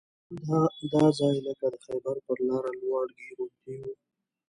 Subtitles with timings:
[0.91, 3.93] دا ځای لکه د خیبر پر لاره لواړګي غوندې وو.